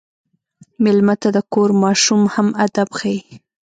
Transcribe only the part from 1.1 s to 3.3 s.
ته د کور ماشوم هم ادب ښيي.